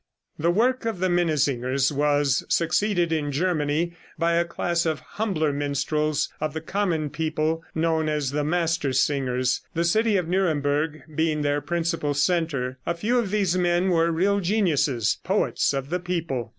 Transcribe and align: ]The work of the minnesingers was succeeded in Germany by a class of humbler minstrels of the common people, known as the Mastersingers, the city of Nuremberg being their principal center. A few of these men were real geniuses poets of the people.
]The 0.45 0.49
work 0.49 0.85
of 0.85 0.97
the 0.99 1.09
minnesingers 1.11 1.91
was 1.91 2.43
succeeded 2.49 3.11
in 3.11 3.31
Germany 3.31 3.93
by 4.17 4.33
a 4.33 4.45
class 4.45 4.87
of 4.87 4.99
humbler 4.99 5.53
minstrels 5.53 6.27
of 6.41 6.55
the 6.55 6.59
common 6.59 7.11
people, 7.11 7.63
known 7.75 8.09
as 8.09 8.31
the 8.31 8.43
Mastersingers, 8.43 9.61
the 9.75 9.85
city 9.85 10.17
of 10.17 10.27
Nuremberg 10.27 11.03
being 11.13 11.43
their 11.43 11.61
principal 11.61 12.15
center. 12.15 12.79
A 12.83 12.95
few 12.95 13.19
of 13.19 13.29
these 13.29 13.55
men 13.55 13.89
were 13.89 14.09
real 14.11 14.39
geniuses 14.39 15.19
poets 15.23 15.71
of 15.71 15.91
the 15.91 15.99
people. 15.99 16.49